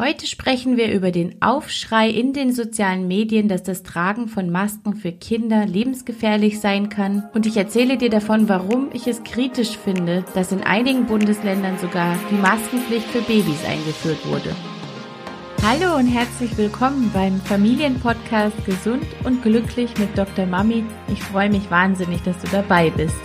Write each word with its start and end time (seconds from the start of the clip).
Heute 0.00 0.28
sprechen 0.28 0.76
wir 0.76 0.92
über 0.92 1.10
den 1.10 1.42
Aufschrei 1.42 2.08
in 2.08 2.32
den 2.32 2.52
sozialen 2.52 3.08
Medien, 3.08 3.48
dass 3.48 3.64
das 3.64 3.82
Tragen 3.82 4.28
von 4.28 4.48
Masken 4.48 4.94
für 4.94 5.10
Kinder 5.10 5.66
lebensgefährlich 5.66 6.60
sein 6.60 6.88
kann. 6.88 7.28
Und 7.34 7.46
ich 7.46 7.56
erzähle 7.56 7.98
dir 7.98 8.08
davon, 8.08 8.48
warum 8.48 8.90
ich 8.92 9.08
es 9.08 9.24
kritisch 9.24 9.76
finde, 9.76 10.24
dass 10.34 10.52
in 10.52 10.62
einigen 10.62 11.06
Bundesländern 11.06 11.78
sogar 11.78 12.16
die 12.30 12.36
Maskenpflicht 12.36 13.08
für 13.08 13.22
Babys 13.22 13.64
eingeführt 13.66 14.24
wurde. 14.28 14.54
Hallo 15.64 15.96
und 15.96 16.06
herzlich 16.06 16.56
willkommen 16.56 17.10
beim 17.12 17.40
Familienpodcast 17.40 18.64
Gesund 18.66 19.04
und 19.24 19.42
Glücklich 19.42 19.90
mit 19.98 20.16
Dr. 20.16 20.46
Mami. 20.46 20.84
Ich 21.12 21.24
freue 21.24 21.50
mich 21.50 21.72
wahnsinnig, 21.72 22.22
dass 22.22 22.38
du 22.38 22.46
dabei 22.52 22.90
bist. 22.90 23.16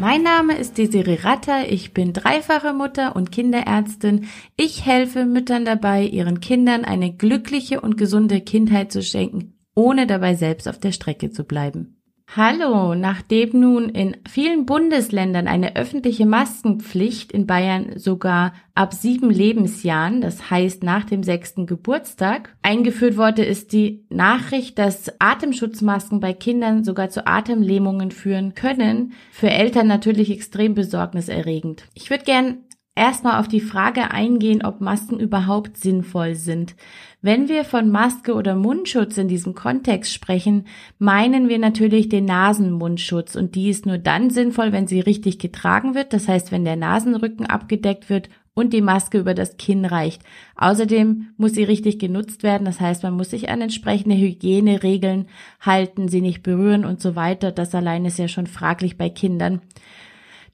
Mein 0.00 0.22
Name 0.22 0.56
ist 0.56 0.78
Desiree 0.78 1.18
Ratter, 1.24 1.70
ich 1.70 1.92
bin 1.92 2.14
dreifache 2.14 2.72
Mutter 2.72 3.14
und 3.16 3.30
Kinderärztin. 3.30 4.28
Ich 4.56 4.86
helfe 4.86 5.26
Müttern 5.26 5.66
dabei, 5.66 6.04
ihren 6.04 6.40
Kindern 6.40 6.86
eine 6.86 7.12
glückliche 7.14 7.82
und 7.82 7.98
gesunde 7.98 8.40
Kindheit 8.40 8.90
zu 8.92 9.02
schenken, 9.02 9.58
ohne 9.74 10.06
dabei 10.06 10.36
selbst 10.36 10.68
auf 10.68 10.78
der 10.78 10.92
Strecke 10.92 11.32
zu 11.32 11.44
bleiben. 11.44 11.99
Hallo, 12.36 12.94
nachdem 12.94 13.58
nun 13.58 13.88
in 13.88 14.16
vielen 14.28 14.64
Bundesländern 14.64 15.48
eine 15.48 15.74
öffentliche 15.74 16.26
Maskenpflicht 16.26 17.32
in 17.32 17.48
Bayern 17.48 17.98
sogar 17.98 18.52
ab 18.72 18.94
sieben 18.94 19.30
Lebensjahren, 19.30 20.20
das 20.20 20.48
heißt 20.48 20.84
nach 20.84 21.04
dem 21.04 21.24
sechsten 21.24 21.66
Geburtstag, 21.66 22.54
eingeführt 22.62 23.16
wurde, 23.16 23.44
ist 23.44 23.72
die 23.72 24.04
Nachricht, 24.10 24.78
dass 24.78 25.12
Atemschutzmasken 25.20 26.20
bei 26.20 26.32
Kindern 26.32 26.84
sogar 26.84 27.10
zu 27.10 27.26
Atemlähmungen 27.26 28.12
führen 28.12 28.54
können, 28.54 29.12
für 29.32 29.50
Eltern 29.50 29.88
natürlich 29.88 30.30
extrem 30.30 30.74
besorgniserregend. 30.74 31.82
Ich 31.94 32.10
würde 32.10 32.24
gern 32.24 32.58
erstmal 32.94 33.40
auf 33.40 33.48
die 33.48 33.60
Frage 33.60 34.10
eingehen, 34.10 34.64
ob 34.64 34.80
Masken 34.80 35.18
überhaupt 35.18 35.76
sinnvoll 35.76 36.34
sind. 36.34 36.74
Wenn 37.22 37.48
wir 37.48 37.64
von 37.64 37.90
Maske 37.90 38.34
oder 38.34 38.54
Mundschutz 38.54 39.16
in 39.18 39.28
diesem 39.28 39.54
Kontext 39.54 40.12
sprechen, 40.12 40.66
meinen 40.98 41.48
wir 41.48 41.58
natürlich 41.58 42.08
den 42.08 42.24
Nasenmundschutz 42.24 43.36
und 43.36 43.54
die 43.54 43.70
ist 43.70 43.86
nur 43.86 43.98
dann 43.98 44.30
sinnvoll, 44.30 44.72
wenn 44.72 44.86
sie 44.86 45.00
richtig 45.00 45.38
getragen 45.38 45.94
wird, 45.94 46.12
das 46.12 46.28
heißt, 46.28 46.52
wenn 46.52 46.64
der 46.64 46.76
Nasenrücken 46.76 47.46
abgedeckt 47.46 48.10
wird 48.10 48.28
und 48.54 48.72
die 48.72 48.82
Maske 48.82 49.18
über 49.18 49.34
das 49.34 49.56
Kinn 49.56 49.84
reicht. 49.84 50.22
Außerdem 50.56 51.28
muss 51.36 51.52
sie 51.52 51.64
richtig 51.64 51.98
genutzt 51.98 52.42
werden, 52.42 52.64
das 52.64 52.80
heißt, 52.80 53.02
man 53.02 53.14
muss 53.14 53.30
sich 53.30 53.48
an 53.48 53.62
entsprechende 53.62 54.16
Hygieneregeln 54.16 55.28
halten, 55.60 56.08
sie 56.08 56.20
nicht 56.20 56.42
berühren 56.42 56.84
und 56.84 57.00
so 57.00 57.16
weiter. 57.16 57.52
Das 57.52 57.74
allein 57.74 58.04
ist 58.04 58.18
ja 58.18 58.28
schon 58.28 58.46
fraglich 58.46 58.98
bei 58.98 59.08
Kindern. 59.08 59.62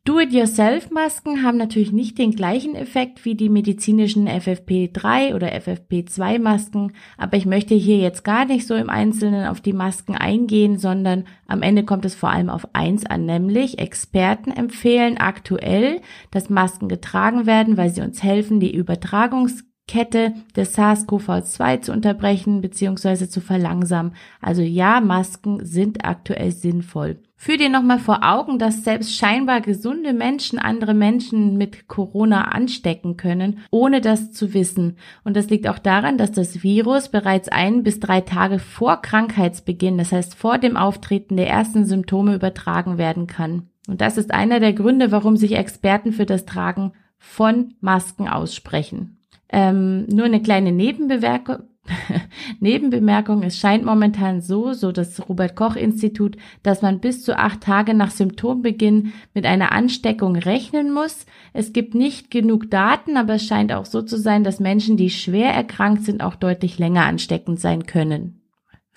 Do-it-yourself-Masken 0.06 1.42
haben 1.42 1.56
natürlich 1.56 1.90
nicht 1.90 2.16
den 2.16 2.30
gleichen 2.30 2.76
Effekt 2.76 3.24
wie 3.24 3.34
die 3.34 3.48
medizinischen 3.48 4.28
FFP3 4.28 5.34
oder 5.34 5.48
FFP2-Masken, 5.48 6.92
aber 7.18 7.36
ich 7.36 7.44
möchte 7.44 7.74
hier 7.74 7.98
jetzt 7.98 8.22
gar 8.22 8.44
nicht 8.44 8.68
so 8.68 8.76
im 8.76 8.88
Einzelnen 8.88 9.48
auf 9.48 9.60
die 9.60 9.72
Masken 9.72 10.14
eingehen, 10.14 10.78
sondern 10.78 11.24
am 11.48 11.60
Ende 11.60 11.84
kommt 11.84 12.04
es 12.04 12.14
vor 12.14 12.30
allem 12.30 12.50
auf 12.50 12.68
eins 12.72 13.04
an, 13.04 13.26
nämlich 13.26 13.80
Experten 13.80 14.52
empfehlen 14.52 15.18
aktuell, 15.18 16.00
dass 16.30 16.50
Masken 16.50 16.88
getragen 16.88 17.46
werden, 17.46 17.76
weil 17.76 17.90
sie 17.90 18.02
uns 18.02 18.22
helfen, 18.22 18.60
die 18.60 18.72
Übertragungs 18.76 19.64
Kette 19.88 20.34
des 20.56 20.76
SARS-CoV-2 20.76 21.82
zu 21.82 21.92
unterbrechen 21.92 22.60
bzw. 22.60 23.28
zu 23.28 23.40
verlangsamen. 23.40 24.14
Also 24.40 24.62
ja, 24.62 25.00
Masken 25.00 25.64
sind 25.64 26.04
aktuell 26.04 26.50
sinnvoll. 26.50 27.20
Führ 27.38 27.58
dir 27.58 27.68
nochmal 27.68 27.98
vor 27.98 28.20
Augen, 28.22 28.58
dass 28.58 28.82
selbst 28.82 29.14
scheinbar 29.14 29.60
gesunde 29.60 30.12
Menschen 30.12 30.58
andere 30.58 30.94
Menschen 30.94 31.56
mit 31.56 31.86
Corona 31.86 32.46
anstecken 32.46 33.16
können, 33.16 33.60
ohne 33.70 34.00
das 34.00 34.32
zu 34.32 34.54
wissen. 34.54 34.96
Und 35.22 35.36
das 35.36 35.50
liegt 35.50 35.68
auch 35.68 35.78
daran, 35.78 36.18
dass 36.18 36.32
das 36.32 36.62
Virus 36.62 37.10
bereits 37.10 37.48
ein 37.48 37.82
bis 37.82 38.00
drei 38.00 38.22
Tage 38.22 38.58
vor 38.58 39.02
Krankheitsbeginn, 39.02 39.98
das 39.98 40.12
heißt 40.12 40.34
vor 40.34 40.58
dem 40.58 40.76
Auftreten 40.76 41.36
der 41.36 41.48
ersten 41.48 41.84
Symptome 41.84 42.34
übertragen 42.34 42.98
werden 42.98 43.26
kann. 43.26 43.68
Und 43.86 44.00
das 44.00 44.16
ist 44.16 44.32
einer 44.32 44.58
der 44.58 44.72
Gründe, 44.72 45.12
warum 45.12 45.36
sich 45.36 45.52
Experten 45.52 46.12
für 46.12 46.26
das 46.26 46.46
Tragen 46.46 46.92
von 47.18 47.74
Masken 47.80 48.28
aussprechen. 48.28 49.15
Ähm, 49.48 50.06
nur 50.06 50.24
eine 50.26 50.42
kleine 50.42 50.72
Nebenbemerkung. 50.72 51.58
Nebenbemerkung, 52.60 53.42
es 53.42 53.58
scheint 53.58 53.84
momentan 53.84 54.40
so, 54.40 54.72
so 54.72 54.92
das 54.92 55.28
Robert 55.28 55.54
Koch 55.54 55.76
Institut, 55.76 56.36
dass 56.62 56.82
man 56.82 57.00
bis 57.00 57.22
zu 57.22 57.38
acht 57.38 57.60
Tage 57.60 57.94
nach 57.94 58.10
Symptombeginn 58.10 59.12
mit 59.34 59.46
einer 59.46 59.72
Ansteckung 59.72 60.36
rechnen 60.36 60.92
muss. 60.92 61.26
Es 61.52 61.72
gibt 61.72 61.94
nicht 61.94 62.30
genug 62.30 62.70
Daten, 62.70 63.16
aber 63.16 63.34
es 63.34 63.46
scheint 63.46 63.72
auch 63.72 63.86
so 63.86 64.02
zu 64.02 64.18
sein, 64.18 64.44
dass 64.44 64.60
Menschen, 64.60 64.96
die 64.96 65.10
schwer 65.10 65.50
erkrankt 65.50 66.02
sind, 66.02 66.22
auch 66.22 66.34
deutlich 66.34 66.78
länger 66.78 67.04
ansteckend 67.04 67.60
sein 67.60 67.86
können. 67.86 68.40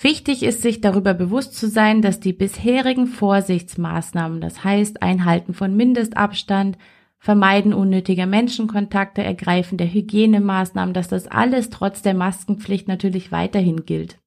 Wichtig 0.01 0.43
ist, 0.43 0.61
sich 0.61 0.79
darüber 0.79 1.13
bewusst 1.13 1.57
zu 1.57 1.67
sein, 1.67 2.01
dass 2.01 2.21
die 2.21 2.31
bisherigen 2.31 3.05
Vorsichtsmaßnahmen, 3.05 4.39
das 4.39 4.63
heißt 4.63 5.03
Einhalten 5.03 5.53
von 5.53 5.75
Mindestabstand, 5.75 6.77
Vermeiden 7.19 7.73
unnötiger 7.73 8.25
Menschenkontakte, 8.25 9.21
Ergreifen 9.21 9.77
der 9.77 9.93
Hygienemaßnahmen, 9.93 10.93
dass 10.93 11.09
das 11.09 11.27
alles 11.27 11.69
trotz 11.69 12.01
der 12.01 12.13
Maskenpflicht 12.13 12.87
natürlich 12.87 13.31
weiterhin 13.31 13.85
gilt. 13.85 14.17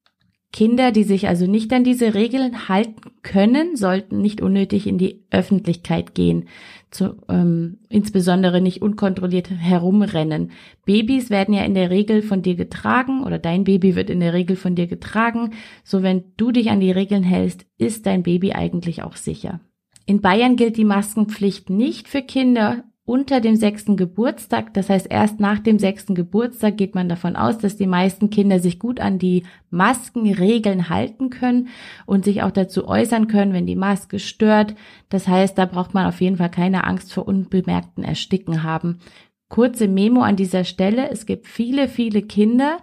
Kinder, 0.53 0.93
die 0.93 1.05
sich 1.05 1.29
also 1.29 1.47
nicht 1.47 1.73
an 1.73 1.83
diese 1.83 2.13
Regeln 2.13 2.69
halten 2.69 3.01
können, 3.23 3.75
sollten 3.75 4.21
nicht 4.21 4.43
unnötig 4.43 4.87
in 4.87 4.99
die 4.99 5.25
Öffentlichkeit 5.31 6.15
gehen, 6.15 6.49
zu, 6.91 7.17
ähm, 7.31 7.79
insbesondere 7.89 8.61
nicht 8.61 8.83
unkontrolliert 8.83 9.49
herumrennen. 9.49 10.51
Babys 10.85 11.31
werden 11.31 11.55
ja 11.55 11.65
in 11.65 11.73
der 11.73 11.89
Regel 11.89 12.21
von 12.21 12.43
dir 12.43 12.55
getragen 12.55 13.25
oder 13.25 13.39
dein 13.39 13.65
Baby 13.65 13.97
wird 13.97 14.11
in 14.11 14.21
der 14.21 14.35
Regel 14.35 14.57
von 14.57 14.75
dir 14.75 14.87
getragen. 14.87 15.55
So 15.85 16.03
wenn 16.03 16.25
du 16.37 16.53
dich 16.53 16.69
an 16.69 16.81
die 16.81 16.93
Regeln 16.93 17.23
hältst, 17.23 17.65
ist 17.79 18.05
dein 18.05 18.23
Baby 18.23 18.53
eigentlich 18.53 19.03
auch 19.03 19.17
sicher. 19.17 19.61
In 20.07 20.21
Bayern 20.21 20.57
gilt 20.57 20.77
die 20.77 20.85
Maskenpflicht 20.85 21.71
nicht 21.71 22.09
für 22.09 22.23
Kinder 22.23 22.85
unter 23.05 23.41
dem 23.41 23.57
sechsten 23.57 23.97
Geburtstag. 23.97 24.75
Das 24.75 24.89
heißt, 24.89 25.09
erst 25.11 25.41
nach 25.41 25.59
dem 25.59 25.79
sechsten 25.79 26.15
Geburtstag 26.15 26.77
geht 26.77 26.95
man 26.95 27.09
davon 27.09 27.35
aus, 27.35 27.59
dass 27.59 27.77
die 27.77 27.87
meisten 27.87 28.31
Kinder 28.31 28.61
sich 28.61 28.79
gut 28.79 29.01
an 29.01 29.19
die 29.19 29.45
Maskenregeln 29.71 30.89
halten 30.89 31.31
können 31.31 31.69
und 32.07 32.25
sich 32.25 32.43
auch 32.43 32.53
dazu 32.53 32.87
äußern 32.87 33.27
können, 33.27 33.53
wenn 33.53 33.67
die 33.67 33.77
Maske 33.77 34.19
stört. 34.19 34.77
Das 35.09 35.27
heißt, 35.27 35.59
da 35.59 35.67
braucht 35.67 35.95
man 35.95 36.07
auf 36.07 36.21
jeden 36.21 36.37
Fall 36.37 36.51
keine 36.51 36.85
Angst 36.85 37.13
vor 37.13 37.27
unbemerkten 37.27 38.05
Ersticken 38.05 38.63
haben. 38.63 39.01
Kurze 39.49 39.89
Memo 39.89 40.23
an 40.23 40.37
dieser 40.37 40.65
Stelle. 40.65 41.11
Es 41.11 41.27
gibt 41.27 41.49
viele, 41.49 41.89
viele 41.89 42.23
Kinder, 42.23 42.79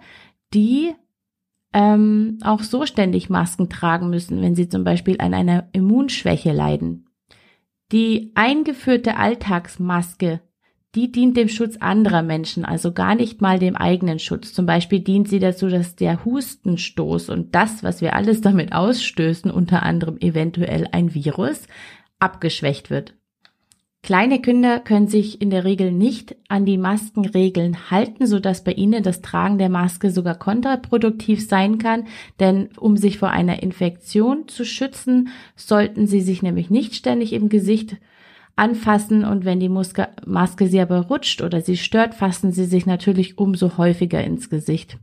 die 0.52 0.92
ähm, 1.72 2.38
auch 2.42 2.60
so 2.60 2.84
ständig 2.84 3.30
Masken 3.30 3.68
tragen 3.70 4.10
müssen, 4.10 4.42
wenn 4.42 4.54
sie 4.54 4.68
zum 4.68 4.84
Beispiel 4.84 5.16
an 5.18 5.34
einer 5.34 5.68
Immunschwäche 5.72 6.52
leiden. 6.52 7.06
Die 7.92 8.30
eingeführte 8.36 9.16
Alltagsmaske, 9.16 10.40
die 10.94 11.10
dient 11.10 11.36
dem 11.36 11.48
Schutz 11.48 11.76
anderer 11.76 12.22
Menschen, 12.22 12.64
also 12.64 12.92
gar 12.92 13.14
nicht 13.14 13.40
mal 13.40 13.58
dem 13.58 13.76
eigenen 13.76 14.18
Schutz. 14.18 14.52
Zum 14.52 14.66
Beispiel 14.66 15.00
dient 15.00 15.28
sie 15.28 15.38
dazu, 15.38 15.68
dass 15.68 15.96
der 15.96 16.24
Hustenstoß 16.24 17.30
und 17.30 17.54
das, 17.54 17.82
was 17.82 18.00
wir 18.00 18.14
alles 18.14 18.40
damit 18.42 18.72
ausstößen, 18.72 19.50
unter 19.50 19.82
anderem 19.82 20.18
eventuell 20.18 20.86
ein 20.92 21.14
Virus, 21.14 21.66
abgeschwächt 22.18 22.90
wird. 22.90 23.14
Kleine 24.02 24.40
Kinder 24.40 24.80
können 24.80 25.08
sich 25.08 25.42
in 25.42 25.50
der 25.50 25.64
Regel 25.64 25.92
nicht 25.92 26.34
an 26.48 26.64
die 26.64 26.78
Maskenregeln 26.78 27.90
halten, 27.90 28.26
so 28.26 28.40
dass 28.40 28.64
bei 28.64 28.72
ihnen 28.72 29.02
das 29.02 29.20
Tragen 29.20 29.58
der 29.58 29.68
Maske 29.68 30.10
sogar 30.10 30.36
kontraproduktiv 30.36 31.46
sein 31.46 31.76
kann, 31.76 32.06
denn 32.40 32.70
um 32.78 32.96
sich 32.96 33.18
vor 33.18 33.28
einer 33.28 33.62
Infektion 33.62 34.48
zu 34.48 34.64
schützen, 34.64 35.28
sollten 35.54 36.06
sie 36.06 36.22
sich 36.22 36.42
nämlich 36.42 36.70
nicht 36.70 36.94
ständig 36.94 37.34
im 37.34 37.50
Gesicht 37.50 37.98
anfassen 38.56 39.24
und 39.24 39.44
wenn 39.44 39.60
die 39.60 39.68
Maske 39.68 40.66
sie 40.66 40.80
aber 40.80 41.00
rutscht 41.02 41.42
oder 41.42 41.60
sie 41.60 41.76
stört, 41.76 42.14
fassen 42.14 42.52
sie 42.52 42.64
sich 42.64 42.86
natürlich 42.86 43.38
umso 43.38 43.76
häufiger 43.76 44.24
ins 44.24 44.48
Gesicht. 44.48 44.98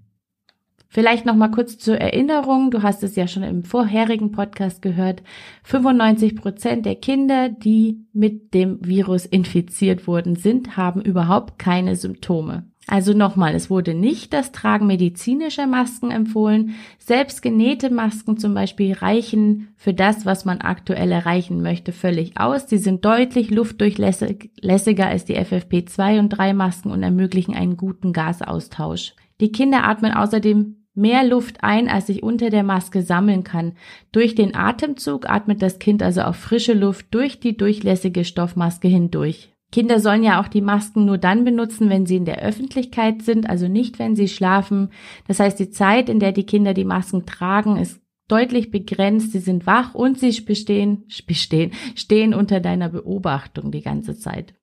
Vielleicht 0.97 1.27
noch 1.27 1.35
mal 1.35 1.51
kurz 1.51 1.77
zur 1.77 1.99
Erinnerung. 1.99 2.71
Du 2.71 2.81
hast 2.81 3.03
es 3.03 3.15
ja 3.15 3.27
schon 3.27 3.43
im 3.43 3.63
vorherigen 3.63 4.31
Podcast 4.31 4.81
gehört. 4.81 5.21
95 5.61 6.35
Prozent 6.35 6.87
der 6.87 6.95
Kinder, 6.95 7.49
die 7.49 7.99
mit 8.13 8.55
dem 8.55 8.79
Virus 8.83 9.27
infiziert 9.27 10.07
worden 10.07 10.35
sind, 10.35 10.75
haben 10.75 11.03
überhaupt 11.03 11.59
keine 11.59 11.95
Symptome. 11.95 12.65
Also 12.87 13.13
nochmal, 13.13 13.53
es 13.53 13.69
wurde 13.69 13.93
nicht 13.93 14.33
das 14.33 14.51
Tragen 14.51 14.87
medizinischer 14.87 15.67
Masken 15.67 16.09
empfohlen. 16.09 16.73
Selbst 16.97 17.43
genähte 17.43 17.91
Masken 17.91 18.37
zum 18.37 18.55
Beispiel 18.55 18.93
reichen 18.93 19.67
für 19.75 19.93
das, 19.93 20.25
was 20.25 20.45
man 20.45 20.61
aktuell 20.61 21.11
erreichen 21.11 21.61
möchte, 21.61 21.91
völlig 21.91 22.39
aus. 22.39 22.67
Sie 22.69 22.79
sind 22.79 23.05
deutlich 23.05 23.51
luftdurchlässiger 23.51 25.05
als 25.05 25.25
die 25.25 25.37
FFP2 25.37 26.17
und 26.17 26.29
3 26.29 26.53
Masken 26.53 26.89
und 26.89 27.03
ermöglichen 27.03 27.53
einen 27.53 27.77
guten 27.77 28.13
Gasaustausch. 28.13 29.13
Die 29.39 29.51
Kinder 29.51 29.83
atmen 29.83 30.13
außerdem 30.13 30.76
mehr 30.97 31.23
Luft 31.23 31.63
ein, 31.63 31.87
als 31.87 32.07
sich 32.07 32.23
unter 32.23 32.49
der 32.49 32.63
Maske 32.63 33.01
sammeln 33.01 33.43
kann. 33.43 33.73
Durch 34.11 34.35
den 34.35 34.55
Atemzug 34.55 35.29
atmet 35.29 35.61
das 35.61 35.79
Kind 35.79 36.03
also 36.03 36.21
auch 36.23 36.35
frische 36.35 36.73
Luft 36.73 37.07
durch 37.11 37.39
die 37.39 37.55
durchlässige 37.55 38.25
Stoffmaske 38.25 38.87
hindurch. 38.87 39.53
Kinder 39.71 39.99
sollen 39.99 40.23
ja 40.23 40.41
auch 40.41 40.47
die 40.47 40.61
Masken 40.61 41.05
nur 41.05 41.17
dann 41.17 41.43
benutzen, 41.43 41.89
wenn 41.89 42.05
sie 42.05 42.15
in 42.15 42.25
der 42.25 42.41
Öffentlichkeit 42.41 43.21
sind, 43.21 43.49
also 43.49 43.67
nicht, 43.67 43.99
wenn 43.99 44.15
sie 44.15 44.29
schlafen. 44.29 44.89
Das 45.27 45.39
heißt, 45.39 45.59
die 45.59 45.69
Zeit, 45.69 46.09
in 46.09 46.19
der 46.19 46.31
die 46.31 46.45
Kinder 46.45 46.73
die 46.73 46.85
Masken 46.85 47.25
tragen, 47.25 47.77
ist 47.77 48.01
deutlich 48.29 48.71
begrenzt. 48.71 49.33
Sie 49.33 49.39
sind 49.39 49.67
wach 49.67 49.93
und 49.93 50.19
sie 50.19 50.39
bestehen, 50.41 51.05
bestehen, 51.25 51.71
stehen 51.95 52.33
unter 52.33 52.59
deiner 52.59 52.89
Beobachtung 52.89 53.71
die 53.71 53.81
ganze 53.81 54.17
Zeit. 54.17 54.53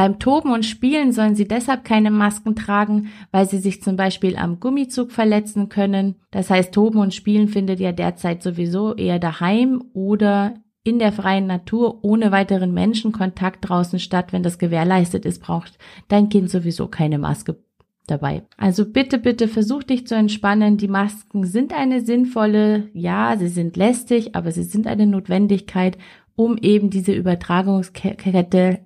Beim 0.00 0.18
Toben 0.18 0.50
und 0.50 0.64
Spielen 0.64 1.12
sollen 1.12 1.34
sie 1.34 1.46
deshalb 1.46 1.84
keine 1.84 2.10
Masken 2.10 2.56
tragen, 2.56 3.08
weil 3.32 3.46
sie 3.46 3.58
sich 3.58 3.82
zum 3.82 3.96
Beispiel 3.96 4.34
am 4.34 4.58
Gummizug 4.58 5.12
verletzen 5.12 5.68
können. 5.68 6.14
Das 6.30 6.48
heißt, 6.48 6.72
Toben 6.72 7.00
und 7.00 7.12
Spielen 7.12 7.48
findet 7.48 7.80
ja 7.80 7.92
derzeit 7.92 8.42
sowieso 8.42 8.94
eher 8.94 9.18
daheim 9.18 9.84
oder 9.92 10.54
in 10.84 10.98
der 10.98 11.12
freien 11.12 11.46
Natur 11.46 12.02
ohne 12.02 12.32
weiteren 12.32 12.72
Menschenkontakt 12.72 13.68
draußen 13.68 13.98
statt. 13.98 14.32
Wenn 14.32 14.42
das 14.42 14.58
gewährleistet 14.58 15.26
ist, 15.26 15.42
braucht 15.42 15.76
dein 16.08 16.30
Kind 16.30 16.48
sowieso 16.48 16.88
keine 16.88 17.18
Maske 17.18 17.58
dabei. 18.06 18.44
Also 18.56 18.86
bitte, 18.86 19.18
bitte 19.18 19.48
versuch 19.48 19.82
dich 19.82 20.06
zu 20.06 20.14
entspannen. 20.14 20.78
Die 20.78 20.88
Masken 20.88 21.44
sind 21.44 21.74
eine 21.74 22.00
sinnvolle, 22.00 22.88
ja, 22.94 23.36
sie 23.36 23.48
sind 23.48 23.76
lästig, 23.76 24.34
aber 24.34 24.50
sie 24.50 24.62
sind 24.62 24.86
eine 24.86 25.06
Notwendigkeit, 25.06 25.98
um 26.36 26.56
eben 26.56 26.88
diese 26.88 27.12
Übertragungskette 27.12 28.78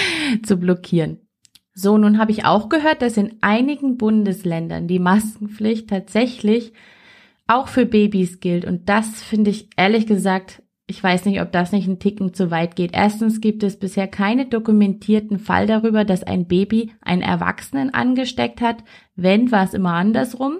zu 0.44 0.56
blockieren. 0.56 1.18
So, 1.74 1.96
nun 1.96 2.18
habe 2.18 2.32
ich 2.32 2.44
auch 2.44 2.68
gehört, 2.68 3.00
dass 3.00 3.16
in 3.16 3.36
einigen 3.40 3.96
Bundesländern 3.96 4.88
die 4.88 4.98
Maskenpflicht 4.98 5.88
tatsächlich 5.88 6.72
auch 7.46 7.68
für 7.68 7.86
Babys 7.86 8.40
gilt. 8.40 8.64
Und 8.64 8.88
das 8.88 9.22
finde 9.22 9.50
ich 9.50 9.70
ehrlich 9.76 10.06
gesagt, 10.06 10.62
ich 10.86 11.02
weiß 11.02 11.24
nicht, 11.24 11.40
ob 11.40 11.52
das 11.52 11.72
nicht 11.72 11.86
einen 11.86 11.98
Ticken 11.98 12.34
zu 12.34 12.50
weit 12.50 12.76
geht. 12.76 12.90
Erstens 12.92 13.40
gibt 13.40 13.62
es 13.62 13.78
bisher 13.78 14.08
keine 14.08 14.46
dokumentierten 14.46 15.38
Fall 15.38 15.66
darüber, 15.66 16.04
dass 16.04 16.22
ein 16.22 16.46
Baby 16.46 16.92
einen 17.00 17.22
Erwachsenen 17.22 17.94
angesteckt 17.94 18.60
hat. 18.60 18.84
Wenn, 19.16 19.50
war 19.50 19.64
es 19.64 19.72
immer 19.74 19.94
andersrum. 19.94 20.58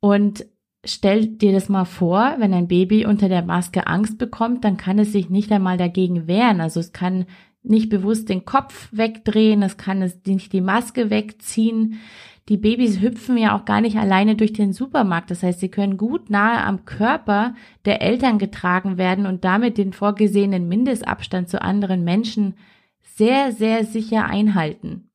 Und 0.00 0.46
stell 0.84 1.26
dir 1.26 1.52
das 1.52 1.68
mal 1.68 1.84
vor, 1.84 2.36
wenn 2.38 2.54
ein 2.54 2.68
Baby 2.68 3.04
unter 3.04 3.28
der 3.28 3.42
Maske 3.42 3.86
Angst 3.86 4.16
bekommt, 4.16 4.64
dann 4.64 4.76
kann 4.76 4.98
es 4.98 5.12
sich 5.12 5.28
nicht 5.28 5.52
einmal 5.52 5.76
dagegen 5.76 6.26
wehren. 6.26 6.60
Also 6.60 6.80
es 6.80 6.92
kann 6.92 7.26
nicht 7.62 7.88
bewusst 7.88 8.28
den 8.28 8.44
Kopf 8.44 8.88
wegdrehen, 8.92 9.62
es 9.62 9.76
kann 9.76 10.02
es 10.02 10.18
nicht 10.26 10.52
die 10.52 10.60
Maske 10.60 11.10
wegziehen 11.10 12.00
die 12.48 12.56
Babys 12.56 13.00
hüpfen 13.00 13.36
ja 13.36 13.56
auch 13.56 13.64
gar 13.64 13.80
nicht 13.80 13.96
alleine 13.96 14.34
durch 14.34 14.52
den 14.52 14.72
Supermarkt. 14.72 15.30
Das 15.30 15.42
heißt, 15.42 15.60
sie 15.60 15.68
können 15.68 15.96
gut 15.96 16.28
nahe 16.28 16.62
am 16.64 16.84
Körper 16.84 17.54
der 17.84 18.02
Eltern 18.02 18.38
getragen 18.38 18.98
werden 18.98 19.26
und 19.26 19.44
damit 19.44 19.78
den 19.78 19.92
vorgesehenen 19.92 20.68
Mindestabstand 20.68 21.48
zu 21.48 21.62
anderen 21.62 22.02
Menschen 22.02 22.54
sehr, 23.00 23.52
sehr 23.52 23.84
sicher 23.84 24.24
einhalten. 24.24 25.08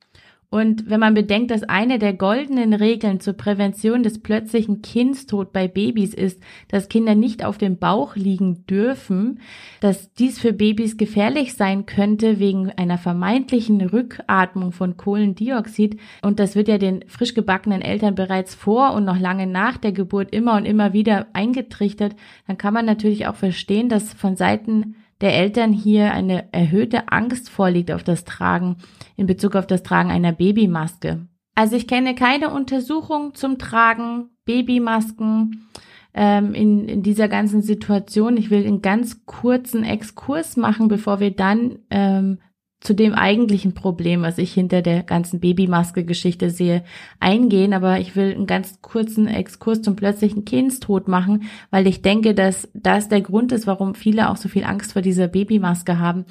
Und 0.50 0.90
wenn 0.90 1.02
man 1.02 1.14
bedenkt, 1.14 1.52
dass 1.52 1.64
eine 1.64 2.00
der 2.00 2.14
goldenen 2.14 2.74
Regeln 2.74 3.20
zur 3.20 3.34
Prävention 3.34 4.02
des 4.02 4.20
plötzlichen 4.20 4.82
Kindstod 4.82 5.52
bei 5.52 5.68
Babys 5.68 6.14
ist, 6.14 6.42
dass 6.70 6.88
Kinder 6.88 7.16
nicht 7.16 7.44
auf 7.44 7.58
dem 7.58 7.78
Bauch 7.78 8.16
liegen 8.16 8.66
dürfen, 8.66 9.42
dass 9.82 10.14
dies 10.14 10.40
für 10.40 10.54
Babys 10.54 10.96
gefährlich 10.96 11.56
sein 11.56 11.86
könnte 11.86 12.40
wegen 12.40 12.72
einer 12.72 12.98
vermeintlichen 12.98 13.82
Rückatmung 13.82 14.72
von 14.72 14.96
Kohlendioxid, 14.96 16.00
und 16.22 16.40
das 16.40 16.56
wird 16.56 16.70
ja 16.70 16.78
den 16.78 17.04
frisch 17.10 17.34
gebackenen 17.34 17.82
Eltern 17.82 18.16
bereits 18.16 18.56
vor 18.56 18.94
und 18.94 19.04
noch 19.04 19.20
lange 19.20 19.48
nach 19.48 19.76
der 19.76 19.92
Geburt 19.92 20.34
immer 20.34 20.56
und 20.56 20.64
immer 20.64 20.94
wieder 20.94 21.28
eingetrichtert, 21.34 22.16
dann 22.48 22.58
kann 22.58 22.74
man 22.74 22.86
natürlich 22.86 23.28
auch 23.28 23.36
verstehen, 23.36 23.90
dass 23.90 24.14
von 24.14 24.38
Seiten 24.38 24.96
der 25.22 25.34
Eltern 25.36 25.74
hier 25.74 26.12
eine 26.12 26.52
erhöhte 26.54 27.12
Angst 27.12 27.50
vorliegt 27.50 27.92
auf 27.92 28.04
das 28.04 28.24
Tragen 28.24 28.78
in 29.16 29.26
Bezug 29.26 29.56
auf 29.56 29.68
das 29.68 29.84
Tragen 29.84 30.12
einer 30.12 30.32
Babymaske. 30.32 31.28
Also 31.56 31.76
ich 31.76 31.88
kenne 31.88 32.14
keine 32.14 32.52
Untersuchung 32.52 33.34
zum 33.34 33.58
Tragen 33.58 34.30
Babymasken 34.46 35.68
ähm, 36.14 36.54
in, 36.54 36.88
in 36.88 37.04
dieser 37.04 37.28
ganzen 37.28 37.62
Situation. 37.62 38.38
Ich 38.38 38.52
will 38.52 38.66
einen 38.66 38.82
ganz 38.82 39.26
kurzen 39.26 39.84
Exkurs 39.84 40.56
machen, 40.56 40.88
bevor 40.88 41.20
wir 41.20 41.32
dann 41.32 41.80
ähm, 41.90 42.40
zu 42.88 42.96
dem 42.96 43.14
eigentlichen 43.14 43.74
Problem, 43.74 44.22
was 44.22 44.38
ich 44.38 44.54
hinter 44.54 44.82
der 44.82 45.04
ganzen 45.04 45.42
Babymaske-Geschichte 45.42 46.50
sehe, 46.50 46.86
eingehen. 47.20 47.74
Aber 47.74 48.00
ich 48.00 48.16
will 48.16 48.34
einen 48.34 48.48
ganz 48.48 48.82
kurzen 48.82 49.28
Exkurs 49.28 49.82
zum 49.82 49.98
plötzlichen 49.98 50.46
Kindstod 50.46 51.10
machen, 51.10 51.50
weil 51.70 51.86
ich 51.86 52.02
denke, 52.02 52.34
dass 52.34 52.70
das 52.74 53.10
der 53.10 53.20
Grund 53.20 53.52
ist, 53.52 53.68
warum 53.68 53.94
viele 53.94 54.30
auch 54.30 54.38
so 54.38 54.48
viel 54.48 54.64
Angst 54.64 54.94
vor 54.94 55.02
dieser 55.02 55.28
Babymaske 55.28 56.00
haben. 56.00 56.24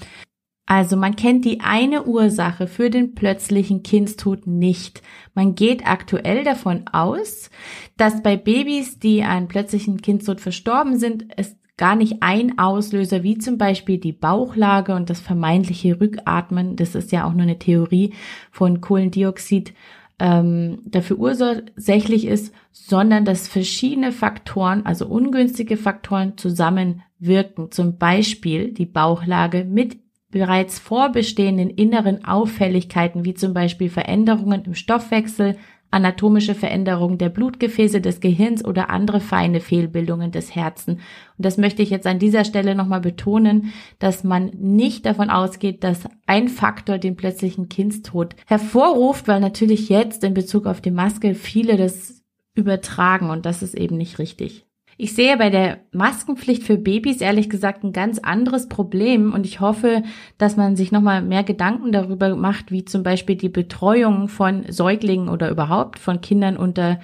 Also 0.64 0.96
man 0.96 1.14
kennt 1.14 1.44
die 1.44 1.60
eine 1.60 2.04
Ursache 2.06 2.66
für 2.68 2.88
den 2.88 3.14
plötzlichen 3.14 3.82
Kindstod 3.82 4.46
nicht. 4.46 5.02
Man 5.34 5.56
geht 5.56 5.86
aktuell 5.86 6.42
davon 6.42 6.88
aus, 6.90 7.50
dass 7.98 8.22
bei 8.22 8.38
Babys, 8.38 8.98
die 8.98 9.22
an 9.22 9.46
plötzlichen 9.46 10.00
Kindstod 10.00 10.40
verstorben 10.40 10.98
sind, 10.98 11.26
es 11.36 11.54
gar 11.76 11.96
nicht 11.96 12.16
ein 12.22 12.58
Auslöser, 12.58 13.22
wie 13.22 13.38
zum 13.38 13.58
Beispiel 13.58 13.98
die 13.98 14.12
Bauchlage 14.12 14.94
und 14.94 15.10
das 15.10 15.20
vermeintliche 15.20 16.00
Rückatmen, 16.00 16.76
das 16.76 16.94
ist 16.94 17.12
ja 17.12 17.26
auch 17.26 17.32
nur 17.32 17.42
eine 17.42 17.58
Theorie 17.58 18.14
von 18.50 18.80
Kohlendioxid, 18.80 19.74
ähm, 20.18 20.78
dafür 20.86 21.18
ursächlich 21.18 22.26
ist, 22.26 22.54
sondern 22.72 23.24
dass 23.26 23.48
verschiedene 23.48 24.12
Faktoren, 24.12 24.86
also 24.86 25.06
ungünstige 25.06 25.76
Faktoren 25.76 26.38
zusammenwirken. 26.38 27.70
Zum 27.70 27.98
Beispiel 27.98 28.72
die 28.72 28.86
Bauchlage 28.86 29.64
mit 29.64 29.98
bereits 30.30 30.78
vorbestehenden 30.78 31.70
inneren 31.70 32.24
Auffälligkeiten, 32.24 33.24
wie 33.24 33.34
zum 33.34 33.52
Beispiel 33.52 33.90
Veränderungen 33.90 34.64
im 34.64 34.74
Stoffwechsel, 34.74 35.56
anatomische 35.96 36.54
Veränderungen 36.54 37.16
der 37.16 37.30
Blutgefäße 37.30 38.02
des 38.02 38.20
Gehirns 38.20 38.62
oder 38.62 38.90
andere 38.90 39.18
feine 39.18 39.60
Fehlbildungen 39.60 40.30
des 40.30 40.54
Herzen. 40.54 40.96
Und 41.38 41.46
das 41.46 41.56
möchte 41.56 41.82
ich 41.82 41.88
jetzt 41.88 42.06
an 42.06 42.18
dieser 42.18 42.44
Stelle 42.44 42.74
nochmal 42.74 43.00
betonen, 43.00 43.72
dass 43.98 44.22
man 44.22 44.50
nicht 44.58 45.06
davon 45.06 45.30
ausgeht, 45.30 45.82
dass 45.82 46.00
ein 46.26 46.48
Faktor 46.48 46.98
den 46.98 47.16
plötzlichen 47.16 47.70
Kindstod 47.70 48.36
hervorruft, 48.46 49.26
weil 49.26 49.40
natürlich 49.40 49.88
jetzt 49.88 50.22
in 50.22 50.34
Bezug 50.34 50.66
auf 50.66 50.82
die 50.82 50.90
Maske 50.90 51.34
viele 51.34 51.78
das 51.78 52.22
übertragen 52.54 53.30
und 53.30 53.46
das 53.46 53.62
ist 53.62 53.74
eben 53.74 53.96
nicht 53.96 54.18
richtig. 54.18 54.65
Ich 54.98 55.14
sehe 55.14 55.36
bei 55.36 55.50
der 55.50 55.80
Maskenpflicht 55.92 56.62
für 56.62 56.78
Babys 56.78 57.20
ehrlich 57.20 57.50
gesagt 57.50 57.84
ein 57.84 57.92
ganz 57.92 58.18
anderes 58.18 58.66
Problem 58.66 59.34
und 59.34 59.44
ich 59.44 59.60
hoffe, 59.60 60.02
dass 60.38 60.56
man 60.56 60.74
sich 60.74 60.90
nochmal 60.90 61.20
mehr 61.20 61.44
Gedanken 61.44 61.92
darüber 61.92 62.34
macht, 62.34 62.70
wie 62.72 62.86
zum 62.86 63.02
Beispiel 63.02 63.36
die 63.36 63.50
Betreuung 63.50 64.28
von 64.28 64.64
Säuglingen 64.70 65.28
oder 65.28 65.50
überhaupt 65.50 65.98
von 65.98 66.22
Kindern 66.22 66.56
unter 66.56 66.98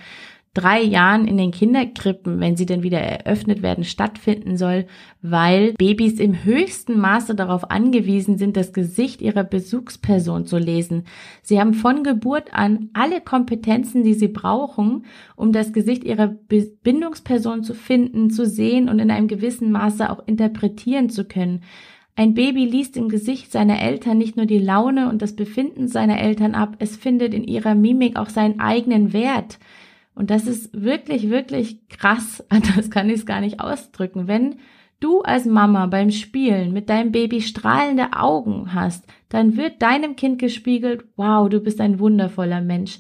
drei 0.54 0.82
Jahren 0.82 1.26
in 1.26 1.38
den 1.38 1.50
Kinderkrippen, 1.50 2.38
wenn 2.38 2.56
sie 2.56 2.66
denn 2.66 2.82
wieder 2.82 2.98
eröffnet 2.98 3.62
werden, 3.62 3.84
stattfinden 3.84 4.58
soll, 4.58 4.86
weil 5.22 5.72
Babys 5.78 6.20
im 6.20 6.44
höchsten 6.44 6.98
Maße 6.98 7.34
darauf 7.34 7.70
angewiesen 7.70 8.36
sind, 8.36 8.56
das 8.56 8.74
Gesicht 8.74 9.22
ihrer 9.22 9.44
Besuchsperson 9.44 10.44
zu 10.44 10.58
lesen. 10.58 11.04
Sie 11.42 11.58
haben 11.58 11.72
von 11.72 12.04
Geburt 12.04 12.52
an 12.52 12.90
alle 12.92 13.22
Kompetenzen, 13.22 14.04
die 14.04 14.12
sie 14.12 14.28
brauchen, 14.28 15.06
um 15.36 15.52
das 15.52 15.72
Gesicht 15.72 16.04
ihrer 16.04 16.28
Bindungsperson 16.28 17.64
zu 17.64 17.72
finden, 17.72 18.28
zu 18.30 18.44
sehen 18.44 18.90
und 18.90 18.98
in 18.98 19.10
einem 19.10 19.28
gewissen 19.28 19.72
Maße 19.72 20.10
auch 20.10 20.26
interpretieren 20.26 21.08
zu 21.08 21.24
können. 21.24 21.62
Ein 22.14 22.34
Baby 22.34 22.66
liest 22.66 22.98
im 22.98 23.08
Gesicht 23.08 23.50
seiner 23.50 23.80
Eltern 23.80 24.18
nicht 24.18 24.36
nur 24.36 24.44
die 24.44 24.58
Laune 24.58 25.08
und 25.08 25.22
das 25.22 25.34
Befinden 25.34 25.88
seiner 25.88 26.20
Eltern 26.20 26.54
ab, 26.54 26.76
es 26.78 26.94
findet 26.94 27.32
in 27.32 27.44
ihrer 27.44 27.74
Mimik 27.74 28.16
auch 28.16 28.28
seinen 28.28 28.60
eigenen 28.60 29.14
Wert. 29.14 29.58
Und 30.14 30.30
das 30.30 30.46
ist 30.46 30.70
wirklich, 30.72 31.30
wirklich 31.30 31.88
krass. 31.88 32.44
Das 32.76 32.90
kann 32.90 33.08
ich 33.08 33.16
es 33.16 33.26
gar 33.26 33.40
nicht 33.40 33.60
ausdrücken. 33.60 34.28
Wenn 34.28 34.56
du 35.00 35.22
als 35.22 35.46
Mama 35.46 35.86
beim 35.86 36.10
Spielen 36.10 36.72
mit 36.72 36.88
deinem 36.88 37.12
Baby 37.12 37.40
strahlende 37.40 38.12
Augen 38.12 38.74
hast, 38.74 39.04
dann 39.28 39.56
wird 39.56 39.82
deinem 39.82 40.16
Kind 40.16 40.38
gespiegelt, 40.38 41.04
wow, 41.16 41.48
du 41.48 41.60
bist 41.60 41.80
ein 41.80 41.98
wundervoller 41.98 42.60
Mensch. 42.60 42.98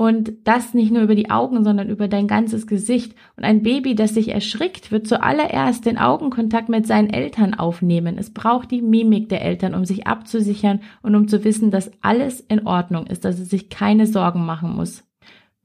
Und 0.00 0.32
das 0.44 0.74
nicht 0.74 0.92
nur 0.92 1.02
über 1.02 1.16
die 1.16 1.28
Augen, 1.28 1.64
sondern 1.64 1.88
über 1.88 2.06
dein 2.06 2.28
ganzes 2.28 2.68
Gesicht. 2.68 3.16
Und 3.36 3.42
ein 3.42 3.64
Baby, 3.64 3.96
das 3.96 4.14
sich 4.14 4.28
erschrickt, 4.28 4.92
wird 4.92 5.08
zuallererst 5.08 5.84
den 5.84 5.98
Augenkontakt 5.98 6.68
mit 6.68 6.86
seinen 6.86 7.10
Eltern 7.10 7.54
aufnehmen. 7.54 8.16
Es 8.16 8.32
braucht 8.32 8.70
die 8.70 8.80
Mimik 8.80 9.28
der 9.28 9.42
Eltern, 9.42 9.74
um 9.74 9.84
sich 9.84 10.06
abzusichern 10.06 10.82
und 11.02 11.16
um 11.16 11.26
zu 11.26 11.42
wissen, 11.42 11.72
dass 11.72 11.90
alles 12.00 12.38
in 12.38 12.64
Ordnung 12.64 13.08
ist, 13.08 13.24
dass 13.24 13.40
es 13.40 13.50
sich 13.50 13.70
keine 13.70 14.06
Sorgen 14.06 14.46
machen 14.46 14.76
muss. 14.76 15.07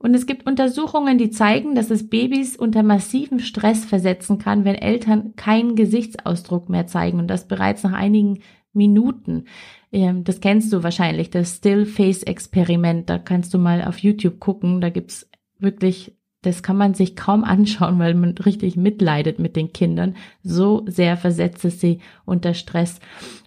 Und 0.03 0.13
es 0.15 0.25
gibt 0.25 0.45
Untersuchungen, 0.45 1.17
die 1.17 1.29
zeigen, 1.29 1.75
dass 1.75 1.89
es 1.89 2.10
Babys 2.10 2.57
unter 2.57 2.83
massiven 2.83 3.39
Stress 3.39 3.86
versetzen 3.86 4.38
kann, 4.38 4.65
wenn 4.65 4.75
Eltern 4.75 5.38
keinen 5.38 5.77
Gesichtsausdruck 5.77 6.67
mehr 6.67 6.88
zeigen 6.88 7.19
und 7.19 7.29
das 7.29 7.48
bereits 7.48 7.83
nach 7.83 7.93
einigen 7.93 8.39
Minuten. 8.74 9.45
Ähm, 9.93 10.25
das 10.25 10.41
kennst 10.41 10.74
du 10.74 10.83
wahrscheinlich, 10.83 11.29
das 11.29 11.55
Still 11.55 11.86
Face 11.86 12.22
Experiment. 12.22 13.10
Da 13.10 13.17
kannst 13.17 13.53
du 13.53 13.60
mal 13.60 13.81
auf 13.81 14.00
YouTube 14.00 14.41
gucken. 14.41 14.81
Da 14.81 14.89
gibt's 14.89 15.29
wirklich 15.57 16.17
das 16.43 16.62
kann 16.62 16.77
man 16.77 16.93
sich 16.93 17.15
kaum 17.15 17.43
anschauen, 17.43 17.97
weil 18.00 18.13
man 18.13 18.38
richtig 18.38 18.75
mitleidet 18.75 19.39
mit 19.39 19.55
den 19.55 19.73
Kindern. 19.73 20.15
So 20.43 20.83
sehr 20.85 21.17
versetzt 21.17 21.65
es 21.65 21.79
sie 21.79 22.00
unter 22.25 22.53
Stress. 22.53 23.00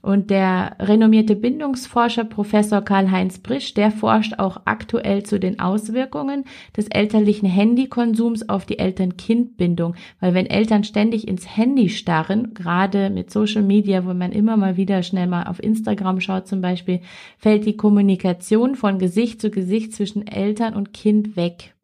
Und 0.02 0.30
der 0.30 0.76
renommierte 0.80 1.36
Bindungsforscher 1.36 2.24
Professor 2.24 2.80
Karl-Heinz 2.80 3.38
Brisch, 3.38 3.74
der 3.74 3.90
forscht 3.90 4.38
auch 4.38 4.62
aktuell 4.64 5.24
zu 5.24 5.38
den 5.38 5.60
Auswirkungen 5.60 6.44
des 6.76 6.88
elterlichen 6.88 7.48
Handykonsums 7.48 8.48
auf 8.48 8.64
die 8.64 8.78
Eltern-Kind-Bindung. 8.78 9.94
Weil 10.20 10.32
wenn 10.32 10.46
Eltern 10.46 10.82
ständig 10.82 11.28
ins 11.28 11.56
Handy 11.56 11.90
starren, 11.90 12.54
gerade 12.54 13.10
mit 13.10 13.30
Social 13.30 13.62
Media, 13.62 14.06
wo 14.06 14.14
man 14.14 14.32
immer 14.32 14.56
mal 14.56 14.78
wieder 14.78 15.02
schnell 15.02 15.26
mal 15.26 15.44
auf 15.44 15.62
Instagram 15.62 16.20
schaut 16.20 16.48
zum 16.48 16.62
Beispiel, 16.62 17.00
fällt 17.36 17.66
die 17.66 17.76
Kommunikation 17.76 18.74
von 18.74 18.98
Gesicht 18.98 19.42
zu 19.42 19.50
Gesicht 19.50 19.92
zwischen 19.92 20.26
Eltern 20.26 20.74
und 20.74 20.94
Kind 20.94 21.36
weg. 21.36 21.75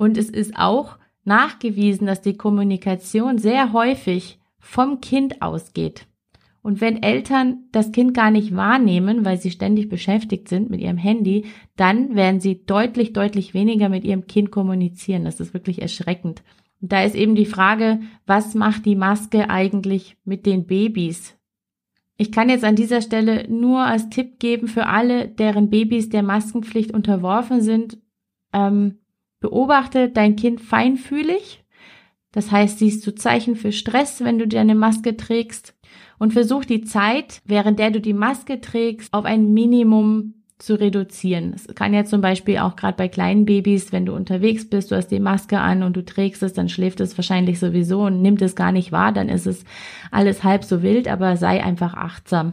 Und 0.00 0.16
es 0.16 0.30
ist 0.30 0.56
auch 0.56 0.96
nachgewiesen, 1.24 2.06
dass 2.06 2.22
die 2.22 2.38
Kommunikation 2.38 3.36
sehr 3.36 3.74
häufig 3.74 4.38
vom 4.58 5.02
Kind 5.02 5.42
ausgeht. 5.42 6.06
Und 6.62 6.80
wenn 6.80 7.02
Eltern 7.02 7.64
das 7.70 7.92
Kind 7.92 8.14
gar 8.14 8.30
nicht 8.30 8.56
wahrnehmen, 8.56 9.26
weil 9.26 9.36
sie 9.38 9.50
ständig 9.50 9.90
beschäftigt 9.90 10.48
sind 10.48 10.70
mit 10.70 10.80
ihrem 10.80 10.96
Handy, 10.96 11.44
dann 11.76 12.16
werden 12.16 12.40
sie 12.40 12.64
deutlich, 12.64 13.12
deutlich 13.12 13.52
weniger 13.52 13.90
mit 13.90 14.04
ihrem 14.04 14.26
Kind 14.26 14.50
kommunizieren. 14.50 15.26
Das 15.26 15.38
ist 15.38 15.52
wirklich 15.52 15.82
erschreckend. 15.82 16.42
Und 16.80 16.92
da 16.92 17.02
ist 17.02 17.14
eben 17.14 17.34
die 17.34 17.44
Frage, 17.44 18.00
was 18.24 18.54
macht 18.54 18.86
die 18.86 18.96
Maske 18.96 19.50
eigentlich 19.50 20.16
mit 20.24 20.46
den 20.46 20.64
Babys? 20.66 21.36
Ich 22.16 22.32
kann 22.32 22.48
jetzt 22.48 22.64
an 22.64 22.74
dieser 22.74 23.02
Stelle 23.02 23.46
nur 23.50 23.80
als 23.80 24.08
Tipp 24.08 24.38
geben 24.38 24.66
für 24.66 24.86
alle, 24.86 25.28
deren 25.28 25.68
Babys 25.68 26.08
der 26.08 26.22
Maskenpflicht 26.22 26.90
unterworfen 26.90 27.60
sind, 27.60 27.98
ähm, 28.54 28.99
Beobachte 29.40 30.08
dein 30.08 30.36
Kind 30.36 30.60
feinfühlig. 30.60 31.64
Das 32.32 32.52
heißt, 32.52 32.78
siehst 32.78 33.06
du 33.06 33.14
Zeichen 33.14 33.56
für 33.56 33.72
Stress, 33.72 34.22
wenn 34.22 34.38
du 34.38 34.46
deine 34.46 34.74
Maske 34.74 35.16
trägst 35.16 35.74
und 36.18 36.32
versuch 36.32 36.64
die 36.64 36.82
Zeit, 36.82 37.40
während 37.44 37.78
der 37.78 37.90
du 37.90 38.00
die 38.00 38.12
Maske 38.12 38.60
trägst, 38.60 39.12
auf 39.12 39.24
ein 39.24 39.52
Minimum 39.52 40.34
zu 40.58 40.78
reduzieren. 40.78 41.54
Es 41.54 41.66
kann 41.74 41.94
ja 41.94 42.04
zum 42.04 42.20
Beispiel 42.20 42.58
auch 42.58 42.76
gerade 42.76 42.96
bei 42.96 43.08
kleinen 43.08 43.46
Babys, 43.46 43.92
wenn 43.92 44.06
du 44.06 44.14
unterwegs 44.14 44.68
bist, 44.68 44.90
du 44.90 44.96
hast 44.96 45.08
die 45.08 45.18
Maske 45.18 45.58
an 45.58 45.82
und 45.82 45.96
du 45.96 46.04
trägst 46.04 46.42
es, 46.42 46.52
dann 46.52 46.68
schläft 46.68 47.00
es 47.00 47.16
wahrscheinlich 47.16 47.58
sowieso 47.58 48.02
und 48.02 48.20
nimmt 48.20 48.42
es 48.42 48.54
gar 48.54 48.70
nicht 48.70 48.92
wahr, 48.92 49.12
dann 49.12 49.28
ist 49.28 49.46
es 49.46 49.64
alles 50.10 50.44
halb 50.44 50.64
so 50.64 50.82
wild, 50.82 51.08
aber 51.08 51.36
sei 51.36 51.64
einfach 51.64 51.94
achtsam. 51.94 52.52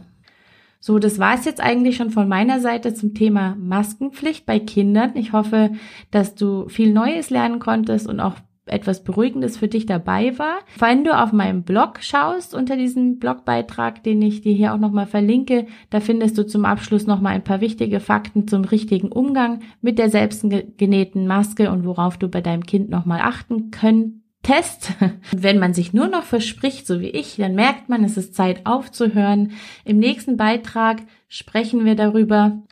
So, 0.80 0.98
das 0.98 1.18
war 1.18 1.34
es 1.34 1.44
jetzt 1.44 1.60
eigentlich 1.60 1.96
schon 1.96 2.10
von 2.10 2.28
meiner 2.28 2.60
Seite 2.60 2.94
zum 2.94 3.14
Thema 3.14 3.56
Maskenpflicht 3.58 4.46
bei 4.46 4.60
Kindern. 4.60 5.12
Ich 5.14 5.32
hoffe, 5.32 5.72
dass 6.10 6.34
du 6.34 6.68
viel 6.68 6.92
Neues 6.92 7.30
lernen 7.30 7.58
konntest 7.58 8.08
und 8.08 8.20
auch 8.20 8.34
etwas 8.66 9.02
Beruhigendes 9.02 9.56
für 9.56 9.68
dich 9.68 9.86
dabei 9.86 10.38
war. 10.38 10.58
Wenn 10.78 11.02
du 11.02 11.18
auf 11.18 11.32
meinem 11.32 11.62
Blog 11.62 12.00
schaust, 12.00 12.54
unter 12.54 12.76
diesem 12.76 13.18
Blogbeitrag, 13.18 14.02
den 14.02 14.22
ich 14.22 14.42
dir 14.42 14.52
hier 14.52 14.74
auch 14.74 14.78
nochmal 14.78 15.06
verlinke, 15.06 15.66
da 15.90 16.00
findest 16.00 16.38
du 16.38 16.46
zum 16.46 16.64
Abschluss 16.64 17.06
nochmal 17.06 17.34
ein 17.34 17.44
paar 17.44 17.60
wichtige 17.60 17.98
Fakten 17.98 18.46
zum 18.46 18.64
richtigen 18.64 19.10
Umgang 19.10 19.60
mit 19.80 19.98
der 19.98 20.10
selbstgenähten 20.10 21.26
Maske 21.26 21.70
und 21.70 21.84
worauf 21.84 22.18
du 22.18 22.28
bei 22.28 22.40
deinem 22.40 22.64
Kind 22.64 22.90
nochmal 22.90 23.20
achten 23.20 23.70
könntest 23.70 24.27
Test. 24.42 24.92
Wenn 25.36 25.58
man 25.58 25.74
sich 25.74 25.92
nur 25.92 26.08
noch 26.08 26.24
verspricht, 26.24 26.86
so 26.86 27.00
wie 27.00 27.10
ich, 27.10 27.36
dann 27.36 27.54
merkt 27.54 27.88
man, 27.88 28.04
es 28.04 28.16
ist 28.16 28.34
Zeit 28.34 28.66
aufzuhören. 28.66 29.52
Im 29.84 29.98
nächsten 29.98 30.36
Beitrag 30.36 31.02
sprechen 31.28 31.84
wir 31.84 31.94
darüber, 31.94 32.62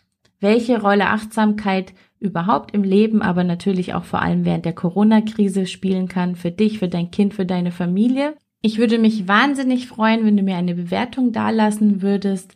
welche 0.41 0.81
Rolle 0.81 1.09
Achtsamkeit 1.09 1.93
überhaupt 2.19 2.73
im 2.75 2.83
Leben, 2.83 3.23
aber 3.23 3.45
natürlich 3.45 3.95
auch 3.95 4.05
vor 4.05 4.23
allem 4.23 4.45
während 4.45 4.65
der 4.65 4.73
Corona-Krise 4.73 5.67
spielen 5.67 6.09
kann, 6.09 6.37
für 6.37 6.51
dich, 6.51 6.79
für 6.79 6.89
dein 6.89 7.11
Kind, 7.11 7.35
für 7.35 7.47
deine 7.47 7.73
Familie. 7.73 8.35
Ich 8.63 8.79
würde 8.79 8.99
mich 8.99 9.29
wahnsinnig 9.29 9.87
freuen, 9.87 10.25
wenn 10.25 10.37
du 10.37 10.43
mir 10.43 10.57
eine 10.57 10.75
Bewertung 10.75 11.33
dalassen 11.33 12.03
würdest 12.03 12.55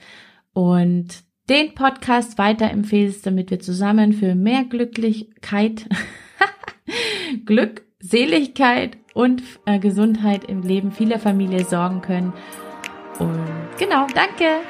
und 0.53 1.09
den 1.49 1.75
Podcast 1.75 2.39
weiterempfehlst, 2.39 3.27
damit 3.27 3.51
wir 3.51 3.61
zusammen 3.61 4.13
für 4.13 4.35
mehr 4.35 4.65
Glücklichkeit, 4.65 5.89
Glück, 7.45 7.83
Seligkeit 8.01 8.97
und 9.15 9.43
äh, 9.67 9.79
Gesundheit 9.79 10.45
im 10.45 10.63
Leben 10.63 10.91
vieler 10.91 11.19
Familien 11.19 11.65
sorgen 11.65 12.01
können. 12.01 12.33
Und 13.19 13.39
genau, 13.79 14.07
danke. 14.15 14.61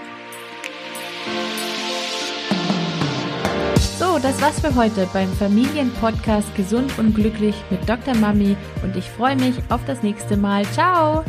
So, 3.99 4.19
das 4.19 4.41
war's 4.43 4.61
für 4.61 4.75
heute 4.75 5.09
beim 5.13 5.29
Familienpodcast 5.35 6.55
Gesund 6.57 6.99
und 6.99 7.15
Glücklich 7.15 7.55
mit 7.71 7.89
Dr. 7.89 8.15
Mami 8.17 8.57
und 8.83 8.97
ich 8.97 9.05
freue 9.05 9.37
mich 9.37 9.55
auf 9.69 9.85
das 9.85 10.03
nächste 10.03 10.37
Mal. 10.37 10.65
Ciao! 10.65 11.25